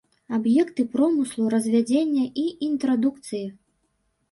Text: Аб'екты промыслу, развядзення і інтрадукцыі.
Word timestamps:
Аб'екты 0.35 0.85
промыслу, 0.95 1.45
развядзення 1.55 2.25
і 2.47 2.49
інтрадукцыі. 2.71 3.45